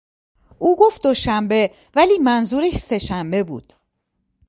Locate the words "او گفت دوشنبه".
0.59-1.71